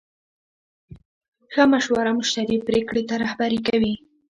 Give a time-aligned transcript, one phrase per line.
[1.51, 3.93] ښه مشوره مشتری پرېکړې ته رهبري کوي.